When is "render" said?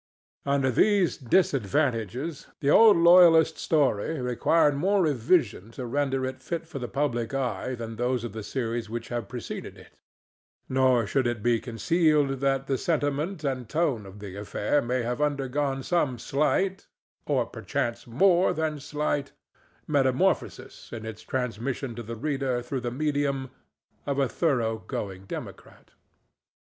5.85-6.25